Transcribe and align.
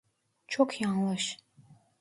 Çok 0.47 0.81
yanlış. 0.81 1.37